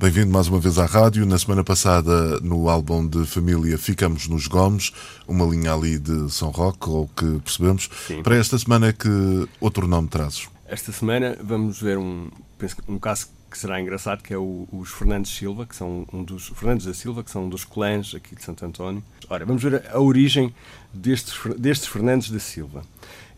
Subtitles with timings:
[0.00, 1.26] Bem-vindo mais uma vez à rádio.
[1.26, 4.92] Na semana passada, no álbum de família, ficamos nos Gomes,
[5.28, 7.90] uma linha ali de São Roque, ou que percebemos.
[8.06, 8.22] Sim.
[8.22, 10.48] Para esta semana, que outro nome trazes?
[10.66, 14.88] Esta semana vamos ver um, penso um caso que será engraçado, que é o, os
[14.88, 18.34] Fernandes Silva, que são um dos Fernandes da Silva, que são um dos clãs aqui
[18.34, 19.04] de Santo António.
[19.28, 20.54] Ora, vamos ver a, a origem
[20.94, 22.84] destes, destes Fernandes da Silva.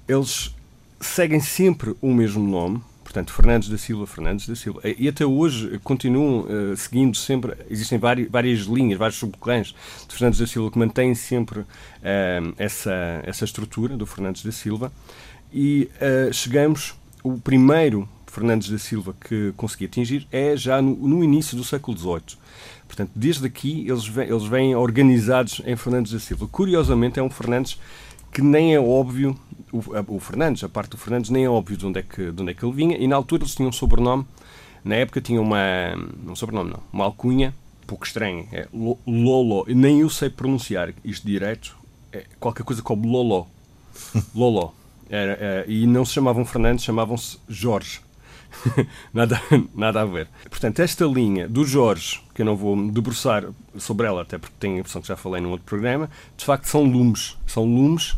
[0.07, 0.55] Eles
[1.01, 2.81] seguem sempre o mesmo nome,
[3.13, 4.81] Portanto, Fernandes da Silva, Fernandes da Silva.
[4.85, 9.75] E até hoje continuam uh, seguindo sempre, existem várias, várias linhas, vários subclãs
[10.09, 11.67] de Fernandes da Silva que mantêm sempre uh,
[12.57, 14.91] essa, essa estrutura do Fernandes da Silva.
[15.53, 21.23] E uh, chegamos, o primeiro Fernandes da Silva que consegui atingir é já no, no
[21.23, 22.39] início do século XVIII.
[22.87, 26.49] Portanto, desde aqui eles vêm, eles vêm organizados em Fernandes da Silva.
[26.51, 27.79] Curiosamente, é um Fernandes
[28.33, 29.39] que nem é óbvio,
[29.71, 32.43] o, o, Fernandes, a parte do Fernandes, nem é óbvio de onde é, que, de
[32.43, 34.27] onde é que ele vinha, e na altura eles tinham um sobrenome,
[34.83, 35.95] na época tinham uma,
[36.27, 37.55] um sobrenome não, uma alcunha,
[37.87, 38.67] pouco estranha, é
[39.07, 41.77] Lolo, nem eu sei pronunciar isto direito,
[42.11, 43.47] é qualquer coisa como Lolo,
[44.35, 44.75] Lolo,
[45.11, 48.01] era, era, e não se chamavam Fernandes, chamavam-se Jorge.
[49.13, 49.41] nada,
[49.75, 50.29] nada a ver.
[50.49, 53.45] Portanto, esta linha do Jorge, que eu não vou debruçar
[53.79, 56.67] sobre ela, até porque tenho a impressão que já falei num outro programa, de facto
[56.67, 57.37] são lumes.
[57.47, 58.17] São lumes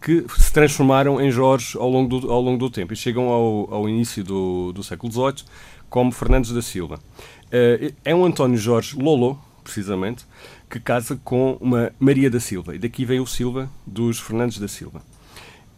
[0.00, 3.72] que se transformaram em Jorge ao longo do, ao longo do tempo e chegam ao,
[3.72, 5.48] ao início do, do século XVIII
[5.88, 7.00] como Fernandes da Silva.
[7.46, 10.26] Uh, é um António Jorge Lolo, precisamente,
[10.68, 12.74] que casa com uma Maria da Silva.
[12.74, 15.00] E daqui vem o Silva dos Fernandes da Silva.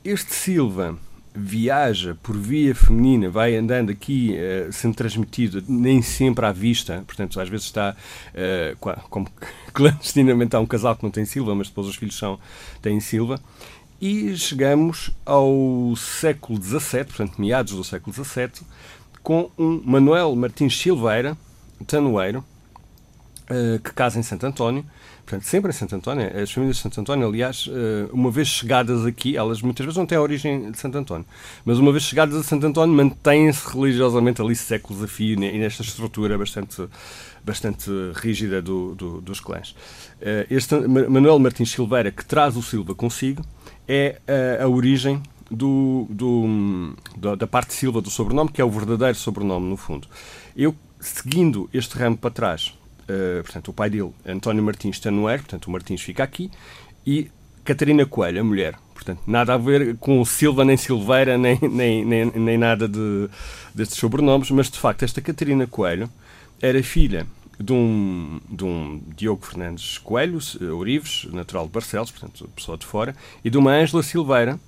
[0.02, 0.98] Este Silva
[1.36, 7.38] viaja por via feminina, vai andando aqui, uh, sendo transmitido nem sempre à vista, portanto,
[7.40, 7.94] às vezes está
[8.32, 9.28] uh, como
[9.72, 12.38] clandestinamente há um casal que não tem Silva, mas depois os filhos são,
[12.80, 13.40] têm Silva.
[14.00, 18.66] E chegamos ao século XVII, portanto, meados do século XVII,
[19.22, 21.36] com um Manuel Martins Silveira,
[21.86, 22.44] tanoeiro,
[23.82, 24.84] que casa em Santo António,
[25.24, 29.04] portanto, sempre em Santo António, as famílias de Santo António, aliás, eh, uma vez chegadas
[29.04, 31.26] aqui, elas muitas vezes não têm a origem de Santo António,
[31.64, 35.82] mas uma vez chegadas a Santo António, mantêm-se religiosamente ali séculos a fio e nesta
[35.82, 36.88] estrutura bastante,
[37.44, 39.74] bastante rígida do, do, dos clãs.
[40.20, 43.42] Eh, este Manuel Martins Silveira, que traz o Silva consigo,
[43.86, 44.20] é
[44.60, 46.96] a, a origem do, do,
[47.36, 50.08] da parte Silva do sobrenome, que é o verdadeiro sobrenome, no fundo.
[50.56, 52.74] Eu, seguindo este ramo para trás,
[53.08, 56.50] uh, portanto, o pai dele, António Martins Tanoeiro, portanto, o Martins fica aqui,
[57.06, 57.30] e
[57.64, 58.78] Catarina Coelho, a mulher.
[58.94, 63.28] Portanto, nada a ver com Silva, nem Silveira, nem, nem, nem, nem nada de,
[63.74, 66.10] destes sobrenomes, mas de facto, esta Catarina Coelho
[66.60, 67.26] era filha
[67.58, 70.38] de um, de um Diogo Fernandes Coelho,
[70.76, 73.14] Orives, natural de Barcelos, portanto, pessoa de fora,
[73.44, 74.58] e de uma Ângela Silveira,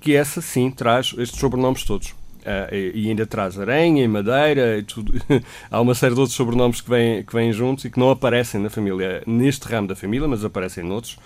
[0.00, 2.14] que essa sim traz estes sobrenomes todos.
[2.40, 5.12] Uh, e, ainda traz aranha e madeira e tudo.
[5.70, 8.60] Há uma série de outros sobrenomes que vêm, que vêm juntos e que não aparecem
[8.60, 11.18] na família, neste ramo da família, mas aparecem noutros.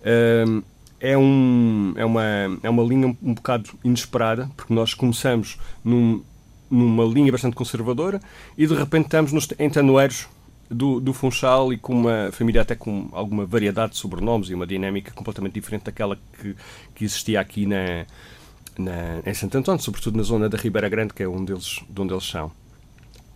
[0.00, 0.62] Uh,
[1.00, 2.22] é, um, é, uma,
[2.62, 6.22] é uma linha um, um bocado inesperada, porque nós começamos num,
[6.70, 8.20] numa linha bastante conservadora
[8.56, 10.28] e de repente estamos nos, em tanoeiros
[10.70, 14.66] do, do Funchal e com uma família até com alguma variedade de sobrenomes e uma
[14.66, 16.56] dinâmica completamente diferente daquela que,
[16.94, 18.04] que existia aqui na,
[18.78, 22.00] na, em Santo António, sobretudo na zona da Ribeira Grande, que é onde eles, de
[22.00, 22.50] onde eles são.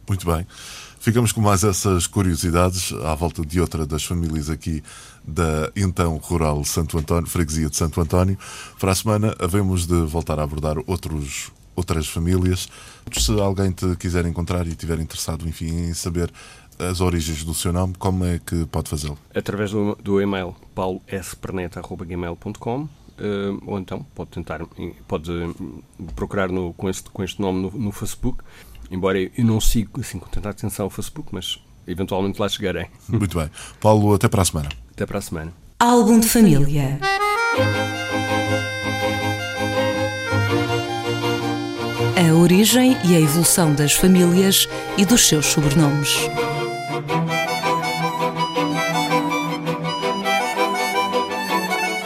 [0.09, 0.45] Muito bem.
[0.99, 4.83] Ficamos com mais essas curiosidades à volta de outra das famílias aqui
[5.25, 8.39] da então rural Santo António, freguesia de Santo António.
[8.79, 12.69] Para a semana havemos de voltar a abordar outros, outras famílias.
[13.13, 16.31] Se alguém te quiser encontrar e estiver interessado, enfim, em saber
[16.79, 19.17] as origens do seu nome, como é que pode fazê-lo?
[19.35, 23.00] Através do, do e-mail paulosPerneta.gmail.com
[23.67, 24.61] ou então pode tentar,
[25.07, 25.31] pode
[26.15, 28.43] procurar no, com, este, com este nome no, no Facebook,
[28.91, 32.87] embora eu não sigo assim com tanta atenção o Facebook, mas eventualmente lá chegarei.
[33.09, 33.51] Muito bem.
[33.81, 34.69] Paulo, até para a semana.
[34.93, 35.53] Até para a semana.
[35.79, 36.99] Álbum de família.
[42.17, 44.69] A origem e a evolução das famílias
[44.99, 46.29] e dos seus sobrenomes.